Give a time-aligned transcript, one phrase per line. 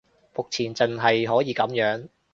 [0.33, 2.09] 目前淨係可以噉樣